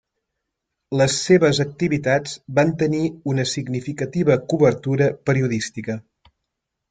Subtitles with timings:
[0.99, 3.01] Les seves activitats van tenir
[3.33, 5.99] una significativa cobertura periodística.